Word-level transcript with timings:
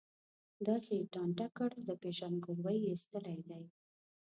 داسې 0.67 0.91
یې 0.99 1.07
ټانټه 1.13 1.47
کړ، 1.57 1.69
له 1.87 1.93
پېژندګلوۍ 2.01 2.77
یې 2.83 2.89
ایستلی 2.93 3.39
دی. 3.49 3.63